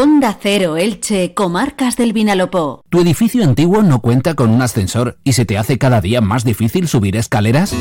Onda 0.00 0.38
Cero 0.40 0.76
Elche, 0.76 1.34
Comarcas 1.34 1.96
del 1.96 2.12
Vinalopó. 2.12 2.84
¿Tu 2.88 3.00
edificio 3.00 3.42
antiguo 3.42 3.82
no 3.82 4.00
cuenta 4.00 4.34
con 4.34 4.50
un 4.50 4.62
ascensor 4.62 5.18
y 5.24 5.32
se 5.32 5.44
te 5.44 5.58
hace 5.58 5.76
cada 5.76 6.00
día 6.00 6.20
más 6.20 6.44
difícil 6.44 6.86
subir 6.86 7.16
escaleras? 7.16 7.74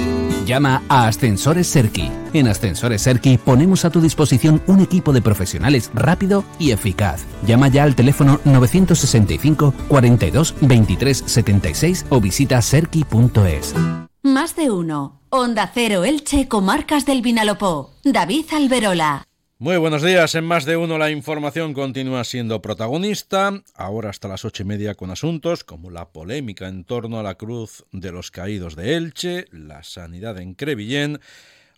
Llama 0.44 0.82
a 0.90 1.06
Ascensores 1.06 1.68
Serki. 1.68 2.10
En 2.34 2.48
Ascensores 2.48 3.04
Serki 3.04 3.38
ponemos 3.38 3.86
a 3.86 3.92
tu 3.92 4.02
disposición 4.02 4.64
un 4.66 4.80
equipo 4.80 5.14
de 5.14 5.22
profesionales 5.22 5.92
rápido 5.94 6.44
y 6.58 6.72
eficaz. 6.72 7.24
Llama 7.46 7.68
ya 7.68 7.84
al 7.84 7.94
teléfono 7.94 8.40
965 8.46 9.76
42 9.88 10.56
23 10.62 11.24
76 11.24 12.08
o 12.10 12.20
visita 12.20 12.64
serki.es. 12.64 13.76
Más 14.24 14.56
de 14.56 14.72
uno. 14.72 15.22
Onda 15.30 15.70
Cero 15.72 16.04
Elche, 16.04 16.48
Comarcas 16.48 17.06
del 17.06 17.22
Vinalopó. 17.22 17.92
David 18.04 18.46
Alberola. 18.56 19.27
Muy 19.60 19.78
buenos 19.78 20.04
días. 20.04 20.36
En 20.36 20.44
más 20.44 20.66
de 20.66 20.78
uno 20.78 21.00
la 21.00 21.10
información 21.10 21.74
continúa 21.74 22.24
siendo 22.26 22.62
protagonista. 22.62 23.64
Ahora 23.74 24.12
hasta 24.12 24.28
las 24.28 24.46
ocho 24.46 24.62
y 24.62 24.68
media 24.68 24.94
con 24.94 25.10
asuntos 25.10 25.64
como 25.64 25.90
la 25.90 26.10
polémica 26.10 26.68
en 26.68 26.84
torno 26.84 27.20
a 27.20 27.24
la 27.24 27.36
cruz 27.36 27.84
de 27.92 28.12
los 28.12 28.30
caídos 28.30 28.76
de 28.76 28.96
Elche, 28.96 29.46
la 29.52 29.82
sanidad 29.82 30.38
en 30.38 30.54
Crevillén 30.54 31.20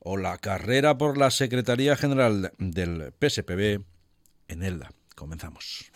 o 0.02 0.18
la 0.18 0.38
carrera 0.40 0.98
por 0.98 1.18
la 1.18 1.32
Secretaría 1.32 1.96
General 1.96 2.52
del 2.58 3.14
PSPB 3.18 3.82
en 4.50 4.64
Elda. 4.64 4.92
Comenzamos. 5.16 5.90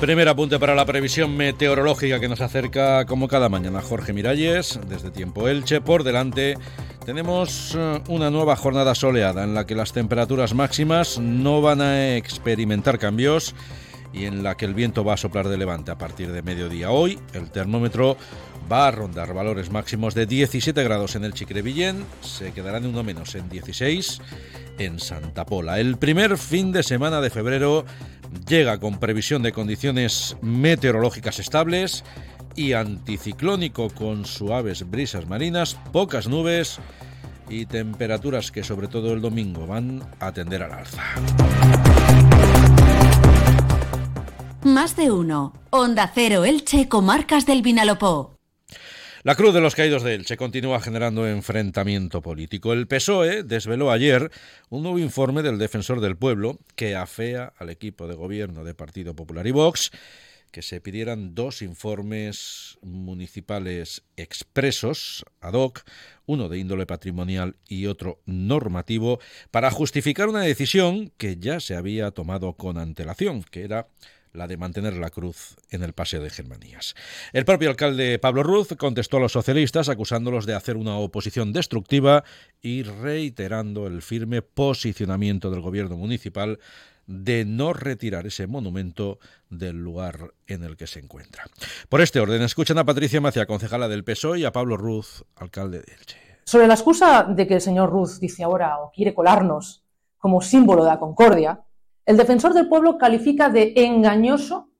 Primer 0.00 0.28
apunte 0.28 0.58
para 0.58 0.74
la 0.74 0.84
previsión 0.84 1.36
meteorológica 1.38 2.20
que 2.20 2.28
nos 2.28 2.42
acerca 2.42 3.06
como 3.06 3.28
cada 3.28 3.48
mañana 3.48 3.80
Jorge 3.80 4.12
Miralles 4.12 4.78
desde 4.86 5.10
Tiempo 5.10 5.48
Elche. 5.48 5.80
Por 5.80 6.04
delante 6.04 6.58
tenemos 7.06 7.74
eh, 7.74 8.02
una 8.08 8.30
nueva 8.30 8.56
jornada 8.56 8.94
soleada 8.94 9.42
en 9.42 9.54
la 9.54 9.64
que 9.64 9.74
las 9.74 9.94
temperaturas 9.94 10.52
máximas 10.52 11.18
no 11.18 11.62
van 11.62 11.80
a 11.80 12.14
experimentar 12.14 12.98
cambios 12.98 13.54
y 14.12 14.26
en 14.26 14.42
la 14.42 14.56
que 14.56 14.66
el 14.66 14.74
viento 14.74 15.02
va 15.02 15.14
a 15.14 15.16
soplar 15.16 15.48
de 15.48 15.56
levante 15.56 15.90
a 15.90 15.98
partir 15.98 16.30
de 16.30 16.42
mediodía. 16.42 16.90
Hoy 16.90 17.18
el 17.32 17.50
termómetro 17.50 18.18
va 18.70 18.88
a 18.88 18.90
rondar 18.90 19.32
valores 19.32 19.70
máximos 19.70 20.14
de 20.14 20.26
17 20.26 20.84
grados 20.84 21.16
en 21.16 21.24
el 21.24 21.32
Chicrevillén, 21.32 22.04
se 22.20 22.52
quedarán 22.52 22.84
uno 22.84 23.02
menos 23.02 23.34
en 23.34 23.48
16 23.48 24.20
en 24.78 24.98
Santa 24.98 25.44
Pola. 25.46 25.80
El 25.80 25.96
primer 25.96 26.38
fin 26.38 26.72
de 26.72 26.82
semana 26.82 27.20
de 27.20 27.30
febrero 27.30 27.84
llega 28.48 28.78
con 28.78 28.98
previsión 28.98 29.42
de 29.42 29.52
condiciones 29.52 30.36
meteorológicas 30.42 31.38
estables 31.38 32.04
y 32.54 32.72
anticiclónico 32.72 33.90
con 33.90 34.24
suaves 34.24 34.88
brisas 34.88 35.26
marinas, 35.26 35.76
pocas 35.92 36.28
nubes 36.28 36.78
y 37.48 37.66
temperaturas 37.66 38.50
que 38.50 38.64
sobre 38.64 38.88
todo 38.88 39.12
el 39.12 39.20
domingo 39.20 39.66
van 39.66 40.02
a 40.20 40.32
tender 40.32 40.62
al 40.62 40.72
alza. 40.72 41.02
Más 44.64 44.96
de 44.96 45.12
uno. 45.12 45.52
Onda 45.70 46.10
Cero 46.12 46.44
Elche, 46.44 46.88
Comarcas 46.88 47.46
del 47.46 47.62
Vinalopó. 47.62 48.35
La 49.26 49.34
Cruz 49.34 49.52
de 49.52 49.60
los 49.60 49.74
Caídos 49.74 50.04
de 50.04 50.14
Elche 50.14 50.36
continúa 50.36 50.80
generando 50.80 51.26
enfrentamiento 51.26 52.22
político. 52.22 52.72
El 52.72 52.86
PSOE 52.86 53.42
desveló 53.42 53.90
ayer 53.90 54.30
un 54.68 54.84
nuevo 54.84 55.00
informe 55.00 55.42
del 55.42 55.58
Defensor 55.58 56.00
del 56.00 56.16
Pueblo 56.16 56.60
que 56.76 56.94
afea 56.94 57.52
al 57.58 57.70
equipo 57.70 58.06
de 58.06 58.14
gobierno 58.14 58.62
de 58.62 58.74
Partido 58.74 59.16
Popular 59.16 59.44
y 59.48 59.50
Vox 59.50 59.90
que 60.52 60.62
se 60.62 60.80
pidieran 60.80 61.34
dos 61.34 61.60
informes 61.60 62.78
municipales 62.82 64.04
expresos 64.16 65.24
ad 65.40 65.54
hoc, 65.54 65.82
uno 66.26 66.48
de 66.48 66.58
índole 66.58 66.86
patrimonial 66.86 67.56
y 67.68 67.86
otro 67.86 68.20
normativo, 68.26 69.18
para 69.50 69.72
justificar 69.72 70.28
una 70.28 70.42
decisión 70.42 71.12
que 71.16 71.36
ya 71.36 71.58
se 71.58 71.74
había 71.74 72.12
tomado 72.12 72.52
con 72.52 72.78
antelación, 72.78 73.42
que 73.42 73.64
era 73.64 73.88
la 74.36 74.46
de 74.46 74.56
mantener 74.56 74.94
la 74.94 75.10
cruz 75.10 75.56
en 75.70 75.82
el 75.82 75.92
Paseo 75.92 76.22
de 76.22 76.30
Germanías. 76.30 76.94
El 77.32 77.44
propio 77.44 77.70
alcalde 77.70 78.18
Pablo 78.18 78.42
Ruz 78.42 78.68
contestó 78.78 79.16
a 79.16 79.20
los 79.20 79.32
socialistas 79.32 79.88
acusándolos 79.88 80.46
de 80.46 80.54
hacer 80.54 80.76
una 80.76 80.96
oposición 80.98 81.52
destructiva 81.52 82.24
y 82.60 82.82
reiterando 82.82 83.86
el 83.86 84.02
firme 84.02 84.42
posicionamiento 84.42 85.50
del 85.50 85.60
gobierno 85.60 85.96
municipal 85.96 86.58
de 87.06 87.44
no 87.44 87.72
retirar 87.72 88.26
ese 88.26 88.46
monumento 88.46 89.18
del 89.48 89.76
lugar 89.76 90.34
en 90.46 90.64
el 90.64 90.76
que 90.76 90.86
se 90.86 90.98
encuentra. 90.98 91.44
Por 91.88 92.00
este 92.00 92.20
orden, 92.20 92.42
escuchan 92.42 92.78
a 92.78 92.84
Patricia 92.84 93.20
Macia, 93.20 93.46
concejala 93.46 93.88
del 93.88 94.04
PSOE, 94.04 94.40
y 94.40 94.44
a 94.44 94.52
Pablo 94.52 94.76
Ruz, 94.76 95.24
alcalde 95.36 95.82
de 95.82 95.92
Elche. 95.92 96.18
Sobre 96.44 96.66
la 96.66 96.74
excusa 96.74 97.24
de 97.24 97.46
que 97.46 97.54
el 97.54 97.60
señor 97.60 97.90
Ruz 97.90 98.20
dice 98.20 98.44
ahora 98.44 98.78
o 98.78 98.90
quiere 98.90 99.14
colarnos 99.14 99.84
como 100.18 100.42
símbolo 100.42 100.84
de 100.84 100.90
la 100.90 100.98
concordia, 100.98 101.65
el 102.06 102.16
defensor 102.16 102.54
del 102.54 102.68
pueblo 102.68 102.96
califica 102.98 103.50
de 103.50 103.74
engañoso 103.76 104.70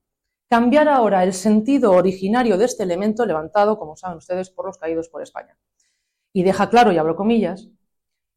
cambiar 0.49 0.89
ahora 0.89 1.25
el 1.25 1.35
sentido 1.35 1.93
originario 1.93 2.57
de 2.57 2.65
este 2.65 2.85
elemento 2.85 3.27
levantado, 3.27 3.79
como 3.79 3.97
saben 3.97 4.19
ustedes, 4.19 4.49
por 4.51 4.67
los 4.67 4.79
caídos 4.79 5.09
por 5.09 5.23
España. 5.23 5.59
Y 6.33 6.45
deja 6.45 6.71
claro, 6.71 6.93
y 6.93 6.99
abro 6.99 7.17
comillas, 7.17 7.69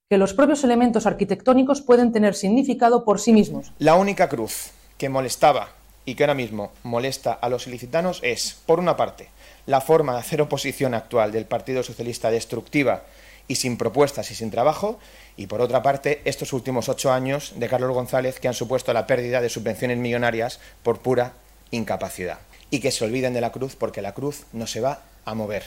que 0.09 0.17
los 0.17 0.33
propios 0.33 0.63
elementos 0.63 1.05
arquitectónicos 1.05 1.81
pueden 1.81 2.11
tener 2.11 2.33
significado 2.33 3.05
por 3.05 3.19
sí 3.19 3.31
mismos. 3.31 3.71
La 3.77 3.95
única 3.95 4.27
cruz 4.27 4.71
que 4.97 5.07
molestaba 5.07 5.69
y 6.03 6.15
que 6.15 6.23
ahora 6.23 6.33
mismo 6.33 6.71
molesta 6.81 7.33
a 7.33 7.47
los 7.47 7.67
ilicitanos 7.67 8.19
es, 8.23 8.59
por 8.65 8.79
una 8.79 8.97
parte, 8.97 9.29
la 9.67 9.81
forma 9.81 10.13
de 10.13 10.19
hacer 10.19 10.41
oposición 10.41 10.95
actual 10.95 11.31
del 11.31 11.45
Partido 11.45 11.83
Socialista 11.83 12.31
destructiva 12.31 13.03
y 13.49 13.55
sin 13.55 13.75
propuestas 13.77 14.31
y 14.31 14.35
sin 14.35 14.51
trabajo, 14.51 14.99
y 15.35 15.47
por 15.47 15.59
otra 15.59 15.81
parte, 15.83 16.21
estos 16.23 16.53
últimos 16.53 16.87
ocho 16.87 17.11
años 17.11 17.53
de 17.55 17.67
Carlos 17.67 17.91
González 17.91 18.39
que 18.39 18.47
han 18.47 18.53
supuesto 18.53 18.93
la 18.93 19.07
pérdida 19.07 19.41
de 19.41 19.49
subvenciones 19.49 19.97
millonarias 19.97 20.61
por 20.83 20.99
pura 20.99 21.33
incapacidad. 21.71 22.39
Y 22.69 22.79
que 22.79 22.91
se 22.91 23.03
olviden 23.03 23.33
de 23.33 23.41
la 23.41 23.51
cruz 23.51 23.75
porque 23.75 24.03
la 24.03 24.13
cruz 24.13 24.43
no 24.53 24.67
se 24.67 24.79
va 24.79 25.01
a 25.25 25.33
mover. 25.33 25.63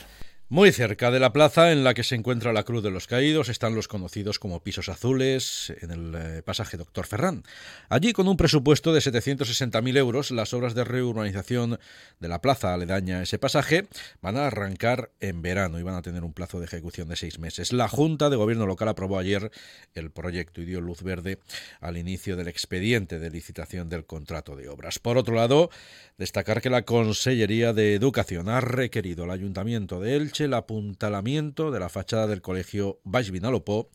Muy 0.53 0.71
cerca 0.71 1.11
de 1.11 1.19
la 1.19 1.33
plaza 1.33 1.73
en 1.73 1.83
la 1.83 1.95
que 1.95 2.05
se 2.05 2.15
encuentra 2.15 2.53
la 2.53 2.65
Cruz 2.65 2.83
de 2.83 2.91
los 2.91 3.07
Caídos 3.07 3.49
están 3.49 3.75
los 3.75 3.89
conocidos 3.89 4.39
como 4.39 4.63
Pisos 4.63 4.91
Azules 4.91 5.73
en 5.81 5.91
el 5.91 6.15
eh, 6.15 6.43
pasaje 6.43 6.77
Doctor 6.77 7.07
Ferrán. 7.07 7.43
Allí, 7.89 8.13
con 8.13 8.29
un 8.29 8.37
presupuesto 8.37 8.93
de 8.93 9.01
760.000 9.01 9.97
euros, 9.97 10.31
las 10.31 10.53
obras 10.53 10.75
de 10.75 10.85
reurbanización 10.85 11.79
de 12.21 12.29
la 12.29 12.43
plaza 12.43 12.75
aledaña 12.75 13.21
a 13.21 13.23
ese 13.23 13.39
pasaje 13.39 13.87
van 14.21 14.37
a 14.37 14.49
arrancar 14.49 15.11
en 15.21 15.41
verano 15.41 15.79
y 15.79 15.85
van 15.85 15.95
a 15.95 16.03
tener 16.03 16.23
un 16.23 16.35
plazo 16.35 16.59
de 16.59 16.67
ejecución 16.67 17.09
de 17.09 17.17
seis 17.17 17.39
meses. 17.39 17.73
La 17.73 17.89
Junta 17.89 18.29
de 18.29 18.37
Gobierno 18.37 18.67
Local 18.67 18.89
aprobó 18.89 19.19
ayer 19.19 19.51
el 19.95 20.11
proyecto 20.11 20.61
y 20.61 20.67
dio 20.67 20.83
luz 20.83 21.03
verde 21.03 21.39
al 21.81 21.97
inicio 21.97 22.37
del 22.37 22.49
expediente 22.49 23.19
de 23.19 23.31
licitación 23.31 23.89
del 23.89 24.05
contrato 24.05 24.55
de 24.55 24.69
obras. 24.69 24.99
Por 24.99 25.17
otro 25.17 25.35
lado, 25.35 25.71
destacar 26.19 26.61
que 26.61 26.69
la 26.69 26.83
Consellería 26.83 27.73
de 27.73 27.95
Educación 27.95 28.51
ha 28.51 28.61
requerido 28.61 29.25
al 29.25 29.31
Ayuntamiento 29.31 29.99
de 29.99 30.17
Elche 30.17 30.42
el 30.43 30.55
apuntalamiento 30.55 31.71
de 31.71 31.81
la 31.81 31.89
fachada 31.89 32.27
del 32.27 32.43
colegio 32.43 33.01
Baix 33.05 33.31
Vinalopó 33.31 33.91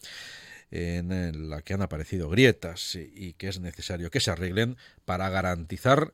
en 0.71 1.49
la 1.49 1.61
que 1.61 1.73
han 1.73 1.81
aparecido 1.81 2.29
grietas 2.29 2.95
y 2.95 3.33
que 3.33 3.47
es 3.47 3.59
necesario 3.59 4.09
que 4.09 4.19
se 4.19 4.31
arreglen 4.31 4.77
para 5.05 5.29
garantizar 5.29 6.13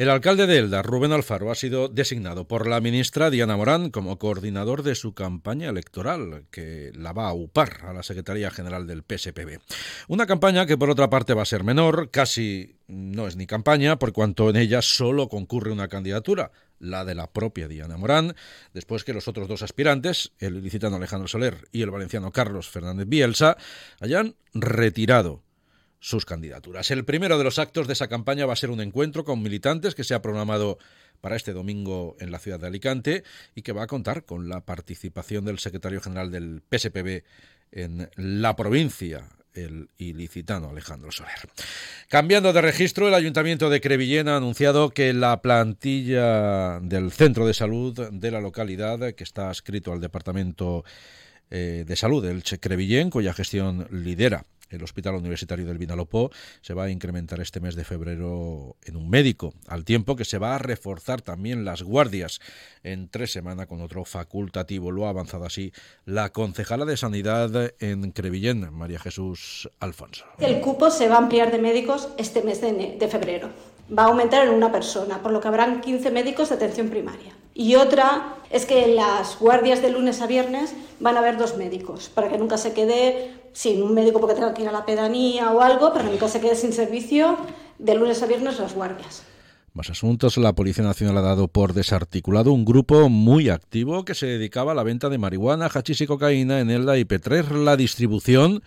El 0.00 0.08
alcalde 0.08 0.46
de 0.46 0.56
Elda, 0.56 0.80
Rubén 0.80 1.12
Alfaro, 1.12 1.50
ha 1.50 1.54
sido 1.54 1.88
designado 1.88 2.48
por 2.48 2.66
la 2.66 2.80
ministra 2.80 3.28
Diana 3.28 3.58
Morán 3.58 3.90
como 3.90 4.18
coordinador 4.18 4.82
de 4.82 4.94
su 4.94 5.12
campaña 5.12 5.68
electoral, 5.68 6.46
que 6.50 6.90
la 6.94 7.12
va 7.12 7.28
a 7.28 7.34
upar 7.34 7.84
a 7.84 7.92
la 7.92 8.02
Secretaría 8.02 8.50
General 8.50 8.86
del 8.86 9.02
PSPB. 9.02 9.60
Una 10.08 10.24
campaña 10.24 10.64
que, 10.64 10.78
por 10.78 10.88
otra 10.88 11.10
parte, 11.10 11.34
va 11.34 11.42
a 11.42 11.44
ser 11.44 11.64
menor, 11.64 12.10
casi 12.10 12.76
no 12.88 13.26
es 13.26 13.36
ni 13.36 13.46
campaña, 13.46 13.98
por 13.98 14.14
cuanto 14.14 14.48
en 14.48 14.56
ella 14.56 14.80
solo 14.80 15.28
concurre 15.28 15.70
una 15.70 15.88
candidatura, 15.88 16.50
la 16.78 17.04
de 17.04 17.14
la 17.14 17.30
propia 17.30 17.68
Diana 17.68 17.98
Morán, 17.98 18.34
después 18.72 19.04
que 19.04 19.12
los 19.12 19.28
otros 19.28 19.48
dos 19.48 19.60
aspirantes, 19.60 20.32
el 20.38 20.56
ilicitano 20.56 20.96
Alejandro 20.96 21.28
Soler 21.28 21.68
y 21.72 21.82
el 21.82 21.90
valenciano 21.90 22.32
Carlos 22.32 22.70
Fernández 22.70 23.06
Bielsa, 23.06 23.58
hayan 24.00 24.34
retirado 24.54 25.42
sus 26.00 26.24
candidaturas. 26.24 26.90
El 26.90 27.04
primero 27.04 27.38
de 27.38 27.44
los 27.44 27.58
actos 27.58 27.86
de 27.86 27.92
esa 27.92 28.08
campaña 28.08 28.46
va 28.46 28.54
a 28.54 28.56
ser 28.56 28.70
un 28.70 28.80
encuentro 28.80 29.24
con 29.24 29.42
militantes 29.42 29.94
que 29.94 30.02
se 30.02 30.14
ha 30.14 30.22
programado 30.22 30.78
para 31.20 31.36
este 31.36 31.52
domingo 31.52 32.16
en 32.18 32.32
la 32.32 32.38
ciudad 32.38 32.58
de 32.58 32.66
Alicante 32.66 33.22
y 33.54 33.62
que 33.62 33.72
va 33.72 33.84
a 33.84 33.86
contar 33.86 34.24
con 34.24 34.48
la 34.48 34.64
participación 34.64 35.44
del 35.44 35.58
secretario 35.58 36.00
general 36.00 36.30
del 36.30 36.62
PSPB 36.70 37.22
en 37.72 38.10
la 38.16 38.56
provincia 38.56 39.28
el 39.52 39.90
ilicitano 39.98 40.70
Alejandro 40.70 41.10
Soler. 41.10 41.48
Cambiando 42.08 42.52
de 42.52 42.62
registro, 42.62 43.08
el 43.08 43.14
Ayuntamiento 43.14 43.68
de 43.68 43.80
Crevillén 43.80 44.28
ha 44.28 44.36
anunciado 44.36 44.90
que 44.90 45.12
la 45.12 45.42
plantilla 45.42 46.80
del 46.80 47.10
centro 47.10 47.46
de 47.46 47.52
salud 47.54 48.10
de 48.12 48.30
la 48.30 48.40
localidad, 48.40 49.12
que 49.14 49.24
está 49.24 49.50
adscrito 49.50 49.92
al 49.92 50.00
Departamento 50.00 50.84
eh, 51.50 51.84
de 51.86 51.96
Salud 51.96 52.24
del 52.24 52.44
Crevillén, 52.44 53.10
cuya 53.10 53.34
gestión 53.34 53.88
lidera 53.90 54.46
el 54.70 54.82
Hospital 54.82 55.16
Universitario 55.16 55.66
del 55.66 55.78
Vinalopó 55.78 56.30
se 56.62 56.74
va 56.74 56.84
a 56.84 56.90
incrementar 56.90 57.40
este 57.40 57.60
mes 57.60 57.74
de 57.74 57.84
febrero 57.84 58.76
en 58.84 58.96
un 58.96 59.10
médico, 59.10 59.52
al 59.68 59.84
tiempo 59.84 60.16
que 60.16 60.24
se 60.24 60.38
va 60.38 60.54
a 60.54 60.58
reforzar 60.58 61.22
también 61.22 61.64
las 61.64 61.82
guardias 61.82 62.40
en 62.82 63.08
tres 63.08 63.32
semanas 63.32 63.66
con 63.66 63.80
otro 63.80 64.04
facultativo. 64.04 64.90
Lo 64.90 65.06
ha 65.06 65.10
avanzado 65.10 65.44
así 65.44 65.72
la 66.04 66.30
concejala 66.30 66.84
de 66.84 66.96
Sanidad 66.96 67.74
en 67.80 68.12
Crevillén, 68.12 68.72
María 68.72 68.98
Jesús 68.98 69.68
Alfonso. 69.80 70.24
El 70.38 70.60
cupo 70.60 70.90
se 70.90 71.08
va 71.08 71.16
a 71.16 71.18
ampliar 71.18 71.50
de 71.50 71.58
médicos 71.58 72.08
este 72.16 72.42
mes 72.42 72.60
de, 72.60 72.96
de 72.98 73.08
febrero. 73.08 73.50
Va 73.96 74.04
a 74.04 74.06
aumentar 74.06 74.46
en 74.46 74.54
una 74.54 74.70
persona, 74.70 75.20
por 75.20 75.32
lo 75.32 75.40
que 75.40 75.48
habrán 75.48 75.80
15 75.80 76.10
médicos 76.12 76.48
de 76.48 76.54
atención 76.54 76.90
primaria. 76.90 77.34
Y 77.54 77.74
otra 77.74 78.36
es 78.50 78.64
que 78.64 78.84
en 78.84 78.96
las 78.96 79.38
guardias 79.38 79.82
de 79.82 79.90
lunes 79.90 80.20
a 80.20 80.26
viernes 80.26 80.72
van 81.00 81.16
a 81.16 81.18
haber 81.18 81.36
dos 81.36 81.56
médicos, 81.56 82.08
para 82.08 82.28
que 82.28 82.38
nunca 82.38 82.56
se 82.56 82.72
quede 82.72 83.39
sin 83.52 83.82
un 83.82 83.94
médico 83.94 84.20
porque 84.20 84.34
tenga 84.34 84.54
que 84.54 84.62
ir 84.62 84.68
a 84.68 84.72
la 84.72 84.84
pedanía 84.84 85.50
o 85.50 85.60
algo, 85.60 85.92
pero 85.92 86.04
nunca 86.04 86.28
se 86.28 86.40
quede 86.40 86.54
sin 86.54 86.72
servicio 86.72 87.36
de 87.78 87.94
lunes 87.94 88.22
a 88.22 88.26
viernes 88.26 88.58
las 88.58 88.74
guardias. 88.74 89.24
Más 89.72 89.88
asuntos. 89.88 90.36
La 90.36 90.54
Policía 90.54 90.84
Nacional 90.84 91.18
ha 91.18 91.22
dado 91.22 91.46
por 91.46 91.74
desarticulado 91.74 92.52
un 92.52 92.64
grupo 92.64 93.08
muy 93.08 93.50
activo 93.50 94.04
que 94.04 94.14
se 94.14 94.26
dedicaba 94.26 94.72
a 94.72 94.74
la 94.74 94.82
venta 94.82 95.08
de 95.08 95.18
marihuana, 95.18 95.70
hachís 95.72 96.00
y 96.00 96.06
cocaína 96.06 96.60
en 96.60 96.70
Elda 96.70 96.98
y 96.98 97.04
Petrer. 97.04 97.52
La 97.52 97.76
distribución 97.76 98.62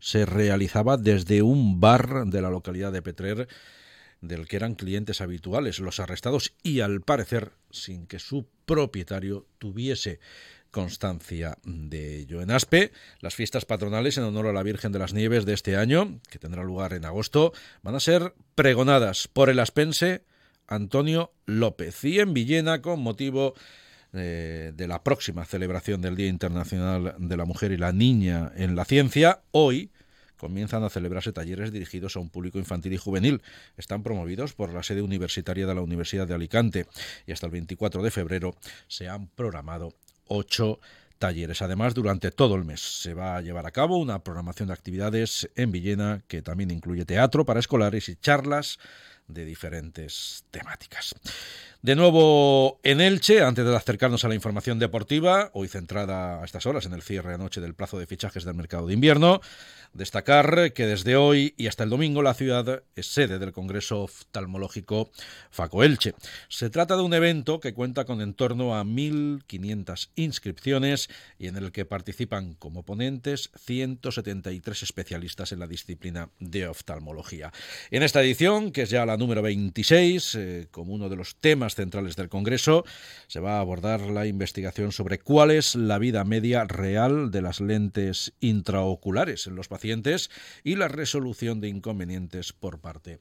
se 0.00 0.26
realizaba 0.26 0.96
desde 0.96 1.42
un 1.42 1.80
bar 1.80 2.26
de 2.26 2.42
la 2.42 2.50
localidad 2.50 2.90
de 2.90 3.02
Petrer 3.02 3.48
del 4.20 4.46
que 4.46 4.56
eran 4.56 4.74
clientes 4.74 5.20
habituales 5.20 5.78
los 5.78 6.00
arrestados 6.00 6.52
y 6.62 6.80
al 6.80 7.00
parecer 7.00 7.52
sin 7.70 8.06
que 8.06 8.18
su 8.18 8.46
propietario 8.66 9.46
tuviese 9.58 10.20
constancia 10.70 11.58
de 11.64 12.18
ello. 12.18 12.42
En 12.42 12.50
Aspe, 12.50 12.92
las 13.20 13.34
fiestas 13.34 13.64
patronales 13.64 14.16
en 14.18 14.24
honor 14.24 14.46
a 14.46 14.52
la 14.52 14.62
Virgen 14.62 14.92
de 14.92 14.98
las 14.98 15.12
Nieves 15.12 15.44
de 15.44 15.54
este 15.54 15.76
año, 15.76 16.20
que 16.30 16.38
tendrá 16.38 16.62
lugar 16.62 16.92
en 16.92 17.04
agosto, 17.04 17.52
van 17.82 17.94
a 17.94 18.00
ser 18.00 18.34
pregonadas 18.54 19.28
por 19.28 19.50
el 19.50 19.58
aspense 19.58 20.24
Antonio 20.66 21.32
López 21.46 22.04
y 22.04 22.20
en 22.20 22.32
Villena 22.32 22.80
con 22.80 23.00
motivo 23.00 23.54
eh, 24.12 24.72
de 24.74 24.88
la 24.88 25.02
próxima 25.02 25.44
celebración 25.44 26.00
del 26.00 26.16
Día 26.16 26.28
Internacional 26.28 27.14
de 27.18 27.36
la 27.36 27.44
Mujer 27.44 27.72
y 27.72 27.76
la 27.76 27.92
Niña 27.92 28.52
en 28.56 28.76
la 28.76 28.84
Ciencia, 28.84 29.42
hoy 29.50 29.90
comienzan 30.36 30.82
a 30.84 30.90
celebrarse 30.90 31.32
talleres 31.32 31.70
dirigidos 31.70 32.16
a 32.16 32.20
un 32.20 32.30
público 32.30 32.58
infantil 32.58 32.94
y 32.94 32.96
juvenil. 32.96 33.42
Están 33.76 34.02
promovidos 34.02 34.54
por 34.54 34.72
la 34.72 34.82
sede 34.82 35.02
universitaria 35.02 35.66
de 35.66 35.74
la 35.74 35.82
Universidad 35.82 36.26
de 36.26 36.34
Alicante 36.34 36.86
y 37.26 37.32
hasta 37.32 37.46
el 37.46 37.52
24 37.52 38.02
de 38.02 38.10
febrero 38.10 38.56
se 38.88 39.08
han 39.08 39.28
programado 39.28 39.94
ocho 40.30 40.80
talleres. 41.18 41.60
Además, 41.60 41.94
durante 41.94 42.30
todo 42.30 42.54
el 42.54 42.64
mes 42.64 42.80
se 42.80 43.12
va 43.12 43.36
a 43.36 43.42
llevar 43.42 43.66
a 43.66 43.70
cabo 43.70 43.98
una 43.98 44.24
programación 44.24 44.68
de 44.68 44.74
actividades 44.74 45.50
en 45.54 45.70
Villena 45.70 46.22
que 46.26 46.40
también 46.40 46.70
incluye 46.70 47.04
teatro 47.04 47.44
para 47.44 47.60
escolares 47.60 48.08
y 48.08 48.16
charlas 48.16 48.78
de 49.32 49.44
diferentes 49.44 50.44
temáticas. 50.50 51.14
De 51.82 51.96
nuevo 51.96 52.78
en 52.82 53.00
Elche, 53.00 53.42
antes 53.42 53.64
de 53.64 53.74
acercarnos 53.74 54.24
a 54.24 54.28
la 54.28 54.34
información 54.34 54.78
deportiva, 54.78 55.50
hoy 55.54 55.68
centrada 55.68 56.42
a 56.42 56.44
estas 56.44 56.66
horas 56.66 56.84
en 56.84 56.92
el 56.92 57.02
cierre 57.02 57.32
anoche 57.32 57.60
del 57.60 57.74
plazo 57.74 57.98
de 57.98 58.06
fichajes 58.06 58.44
del 58.44 58.54
mercado 58.54 58.86
de 58.86 58.94
invierno, 58.94 59.40
Destacar 59.92 60.72
que 60.72 60.86
desde 60.86 61.16
hoy 61.16 61.52
y 61.56 61.66
hasta 61.66 61.82
el 61.82 61.90
domingo 61.90 62.22
la 62.22 62.34
ciudad 62.34 62.84
es 62.94 63.06
sede 63.08 63.40
del 63.40 63.50
Congreso 63.50 64.02
Oftalmológico 64.02 65.10
Faco 65.50 65.82
Elche. 65.82 66.14
Se 66.48 66.70
trata 66.70 66.96
de 66.96 67.02
un 67.02 67.12
evento 67.12 67.58
que 67.58 67.74
cuenta 67.74 68.04
con 68.04 68.20
en 68.20 68.34
torno 68.34 68.76
a 68.76 68.84
1.500 68.84 70.10
inscripciones 70.14 71.10
y 71.40 71.48
en 71.48 71.56
el 71.56 71.72
que 71.72 71.86
participan 71.86 72.54
como 72.54 72.84
ponentes 72.84 73.50
173 73.56 74.84
especialistas 74.84 75.50
en 75.50 75.58
la 75.58 75.66
disciplina 75.66 76.28
de 76.38 76.68
oftalmología. 76.68 77.52
En 77.90 78.04
esta 78.04 78.22
edición, 78.22 78.70
que 78.70 78.82
es 78.82 78.90
ya 78.90 79.04
la 79.04 79.16
número 79.20 79.42
26, 79.42 80.34
eh, 80.34 80.66
como 80.72 80.94
uno 80.94 81.08
de 81.08 81.14
los 81.14 81.36
temas 81.36 81.76
centrales 81.76 82.16
del 82.16 82.28
Congreso, 82.28 82.84
se 83.28 83.38
va 83.38 83.58
a 83.58 83.60
abordar 83.60 84.00
la 84.00 84.26
investigación 84.26 84.90
sobre 84.90 85.20
cuál 85.20 85.52
es 85.52 85.76
la 85.76 85.98
vida 85.98 86.24
media 86.24 86.64
real 86.64 87.30
de 87.30 87.42
las 87.42 87.60
lentes 87.60 88.32
intraoculares 88.40 89.46
en 89.46 89.54
los 89.54 89.68
pacientes 89.68 90.30
y 90.64 90.74
la 90.74 90.88
resolución 90.88 91.60
de 91.60 91.68
inconvenientes 91.68 92.52
por 92.52 92.80
parte 92.80 93.20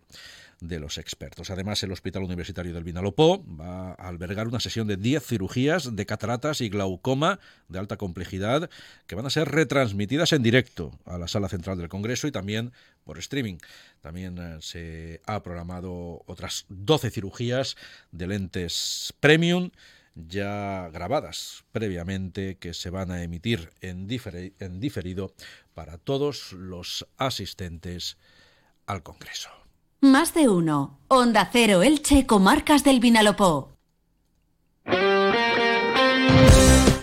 de 0.62 0.80
los 0.80 0.98
expertos. 0.98 1.50
Además, 1.50 1.81
el 1.84 1.92
Hospital 1.92 2.24
Universitario 2.24 2.74
del 2.74 2.84
Vinalopó 2.84 3.44
va 3.45 3.92
a 3.92 4.07
albergar 4.07 4.48
una 4.48 4.60
sesión 4.60 4.88
de 4.88 4.98
10 4.98 5.24
cirugías 5.24 5.95
de 5.95 6.06
cataratas 6.06 6.62
y 6.62 6.69
glaucoma 6.69 7.40
de 7.69 7.80
alta 7.80 7.98
complejidad 7.98 8.69
que 9.07 9.16
van 9.16 9.25
a 9.25 9.30
ser 9.30 9.50
retransmitidas 9.50 10.34
en 10.34 10.44
directo 10.44 10.92
a 11.06 11.18
la 11.18 11.28
sala 11.28 11.48
central 11.50 11.78
del 11.78 11.90
Congreso 11.90 12.28
y 12.28 12.31
también 12.31 12.74
por 13.10 13.18
streaming. 13.18 13.58
También 14.02 14.38
eh, 14.38 14.58
se 14.62 15.20
ha 15.26 15.42
programado 15.42 16.22
otras 16.28 16.68
12 16.70 17.10
cirugías 17.10 17.76
de 18.12 18.28
lentes 18.28 19.16
premium 19.20 19.72
ya 20.14 20.92
grabadas 20.94 21.64
previamente 21.72 22.60
que 22.60 22.76
se 22.76 22.92
van 22.92 23.10
a 23.10 23.24
emitir 23.24 23.72
en, 23.82 24.06
diferido 24.08 25.34
para 25.74 25.98
todos 25.98 26.54
los 26.54 27.08
asistentes 27.18 28.20
al 28.86 29.02
Congreso. 29.02 29.50
Más 30.02 30.36
de 30.36 30.48
uno. 30.48 31.00
Onda 31.08 31.50
Cero 31.52 31.82
Elche, 31.82 32.28
Comarcas 32.28 32.84
del 32.84 33.00
Vinalopó. 33.00 33.69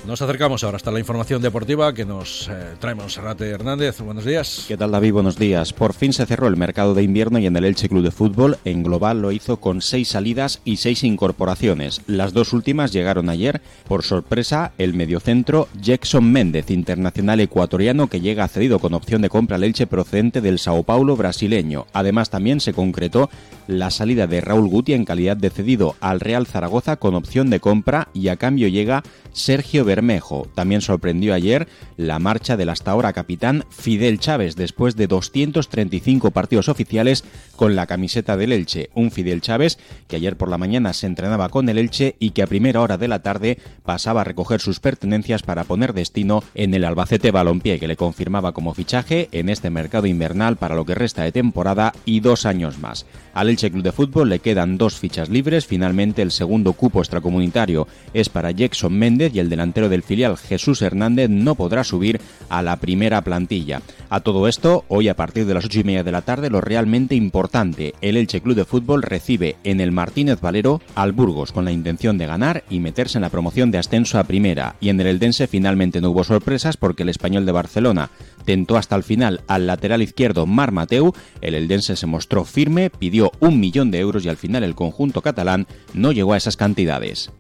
Nos 0.07 0.23
acercamos 0.23 0.63
ahora 0.63 0.77
hasta 0.77 0.93
la 0.93 1.01
información 1.01 1.43
deportiva 1.43 1.93
que 1.93 2.05
nos 2.05 2.49
eh, 2.49 2.77
trae 2.79 2.95
Monserrate 2.95 3.51
Hernández. 3.51 4.01
Buenos 4.01 4.25
días. 4.25 4.65
¿Qué 4.69 4.77
tal 4.77 4.93
David? 4.93 5.13
Buenos 5.13 5.37
días. 5.37 5.73
Por 5.73 5.95
fin 5.95 6.13
se 6.13 6.25
cerró 6.27 6.47
el 6.47 6.57
mercado 6.57 6.95
de 6.95 7.03
invierno 7.03 7.41
y 7.41 7.47
en 7.47 7.57
el 7.57 7.65
Elche 7.65 7.89
Club 7.89 8.05
de 8.05 8.13
Fútbol 8.13 8.57
en 8.65 8.85
global 8.85 9.21
lo 9.21 9.33
hizo 9.33 9.57
con 9.57 9.83
seis 9.83 10.07
salidas 10.07 10.61
y 10.65 10.77
seis 10.77 11.03
incorporaciones. 11.03 12.03
Las 12.07 12.33
dos 12.33 12.53
últimas 12.53 12.93
llegaron 12.93 13.29
ayer. 13.29 13.61
Por 13.89 14.05
sorpresa, 14.05 14.71
el 14.79 14.95
mediocentro 14.95 15.69
Jackson 15.81 16.31
Méndez, 16.31 16.71
internacional 16.71 17.41
ecuatoriano 17.41 18.07
que 18.07 18.21
llega 18.21 18.47
cedido 18.47 18.79
con 18.79 18.95
opción 18.95 19.23
de 19.23 19.29
compra 19.29 19.57
al 19.57 19.65
Elche 19.65 19.89
procedente 19.89 20.41
del 20.41 20.61
Sao 20.61 20.85
Paulo 20.85 21.17
brasileño. 21.17 21.87
Además 21.93 22.31
también 22.31 22.61
se 22.61 22.73
concretó 22.73 23.29
la 23.67 23.91
salida 23.91 24.29
de 24.29 24.41
Raúl 24.41 24.69
Guti 24.69 24.93
en 24.93 25.05
calidad 25.05 25.37
de 25.37 25.51
cedido 25.51 25.97
al 25.99 26.21
Real 26.21 26.47
Zaragoza 26.47 26.95
con 26.95 27.17
opción 27.17 27.51
de 27.51 27.59
compra 27.59 28.07
y 28.15 28.29
a 28.29 28.37
cambio 28.37 28.69
llega 28.69 29.03
Sergio 29.33 29.85
Bermejo. 29.97 30.47
También 30.55 30.83
sorprendió 30.83 31.33
ayer 31.33 31.67
la 31.97 32.19
marcha 32.19 32.57
del 32.57 32.69
hasta 32.69 32.91
ahora 32.91 33.15
capitán 33.15 33.65
Fidel 33.71 34.19
Chávez 34.19 34.55
después 34.55 34.95
de 34.95 35.07
235 35.07 36.33
partidos 36.33 36.69
oficiales 36.69 37.25
con 37.57 37.75
la 37.75 37.87
camiseta 37.87 38.37
del 38.37 38.53
Elche. 38.53 38.91
Un 38.95 39.11
Fidel 39.11 39.41
Chávez 39.41 39.79
que 40.07 40.17
ayer 40.17 40.37
por 40.37 40.51
la 40.51 40.59
mañana 40.59 40.93
se 40.93 41.07
entrenaba 41.07 41.49
con 41.49 41.69
el 41.71 41.79
Elche 41.79 42.15
y 42.19 42.31
que 42.31 42.43
a 42.43 42.47
primera 42.47 42.83
hora 42.83 42.99
de 42.99 43.09
la 43.09 43.23
tarde 43.23 43.59
pasaba 43.85 44.21
a 44.21 44.25
recoger 44.25 44.61
sus 44.61 44.81
pertenencias 44.81 45.43
para 45.43 45.65
poner 45.65 45.95
destino 45.95 46.45
en 46.55 46.75
el 46.75 46.85
Albacete 46.85 47.31
Balompié 47.31 47.81
que 47.81 47.89
le 47.89 47.97
confirmaba 47.97 48.53
como 48.53 48.75
fichaje 48.75 49.29
en 49.33 49.49
este 49.49 49.71
mercado 49.71 50.07
invernal 50.07 50.57
para 50.57 50.75
lo 50.75 50.85
que 50.85 50.95
resta 50.95 51.23
de 51.23 51.33
temporada 51.33 51.95
y 52.05 52.21
dos 52.21 52.45
años 52.45 52.79
más. 52.79 53.07
Al 53.33 53.49
Elche 53.49 53.71
Club 53.71 53.83
de 53.83 53.93
Fútbol 53.93 54.29
le 54.29 54.41
quedan 54.41 54.77
dos 54.77 54.99
fichas 54.99 55.31
libres. 55.31 55.67
Finalmente 55.67 56.21
el 56.21 56.31
segundo 56.31 56.75
cupo 56.75 57.01
extracomunitario 57.01 57.89
es 58.13 58.29
para 58.29 58.51
Jackson 58.51 58.93
Méndez 58.93 59.35
y 59.35 59.39
el 59.41 59.49
delantero 59.49 59.86
del 59.89 60.03
filial 60.03 60.37
Jesús 60.37 60.83
Hernández 60.83 61.31
no 61.31 61.55
podrá 61.55 61.85
subir 61.85 62.21
a 62.49 62.63
la 62.63 62.77
primera 62.77 63.23
plantilla. 63.23 63.83
A 64.09 64.21
todo 64.21 64.47
esto, 64.49 64.85
hoy 64.89 65.09
a 65.09 65.17
partir 65.17 65.47
de 65.47 65.55
las 65.55 65.65
ocho 65.65 65.81
y 65.81 65.85
media 65.85 66.05
de 66.05 66.13
la 66.13 66.23
tarde, 66.23 66.51
lo 66.51 66.61
realmente 66.61 67.15
importante, 67.15 67.95
el 68.01 68.17
Elche 68.17 68.41
Club 68.41 68.57
de 68.57 68.65
Fútbol 68.65 69.03
recibe 69.03 69.57
en 69.65 69.81
el 69.81 69.93
Martínez 69.93 70.41
Valero 70.41 70.81
al 70.95 71.13
Burgos 71.13 71.53
con 71.53 71.65
la 71.65 71.73
intención 71.73 72.19
de 72.19 72.27
ganar 72.27 72.65
y 72.71 72.81
meterse 72.81 73.19
en 73.19 73.23
la 73.23 73.31
promoción 73.31 73.71
de 73.71 73.79
ascenso 73.79 74.19
a 74.19 74.25
primera. 74.25 74.77
Y 74.81 74.91
en 74.91 75.01
el 75.01 75.09
Eldense 75.09 75.47
finalmente 75.47 76.01
no 76.01 76.11
hubo 76.11 76.25
sorpresas 76.25 76.77
porque 76.77 77.03
el 77.03 77.09
español 77.09 77.47
de 77.47 77.53
Barcelona 77.53 78.11
tentó 78.45 78.77
hasta 78.77 78.97
el 78.97 79.03
final 79.03 79.43
al 79.49 79.67
lateral 79.67 80.03
izquierdo 80.03 80.47
Mar 80.47 80.73
Mateu, 80.73 81.13
el 81.41 81.55
Eldense 81.55 81.97
se 81.97 82.07
mostró 82.07 82.45
firme, 82.45 82.91
pidió 82.91 83.33
un 83.41 83.59
millón 83.61 83.91
de 83.91 83.99
euros 83.99 84.25
y 84.25 84.29
al 84.29 84.37
final 84.37 84.65
el 84.65 84.75
conjunto 84.75 85.23
catalán 85.23 85.67
no 85.95 86.13
llegó 86.13 86.33
a 86.33 86.37
esas 86.37 86.57
cantidades. 86.57 87.31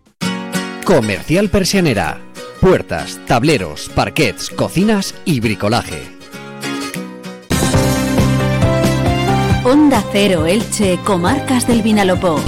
Comercial 0.85 1.49
Persianera. 1.49 2.25
Puertas, 2.66 3.20
tableros, 3.28 3.88
parquets, 3.94 4.50
cocinas 4.50 5.14
y 5.25 5.38
bricolaje. 5.38 6.02
Onda 9.64 10.02
Cero 10.11 10.46
Elche, 10.46 10.99
Comarcas 11.04 11.68
del 11.68 11.82
Vinalopó. 11.82 12.40